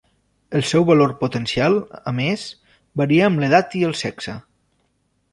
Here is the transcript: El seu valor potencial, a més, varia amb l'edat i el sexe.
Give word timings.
El 0.59 0.63
seu 0.67 0.85
valor 0.85 1.11
potencial, 1.17 1.75
a 2.11 2.13
més, 2.19 2.45
varia 3.01 3.27
amb 3.27 3.43
l'edat 3.43 3.77
i 3.81 3.83
el 3.91 3.93
sexe. 4.01 4.35